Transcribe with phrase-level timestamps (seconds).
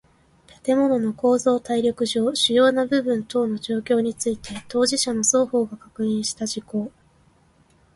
[0.63, 6.91] 建物の構造耐力上主要な部分等の状況について当事者の双方が確認した事項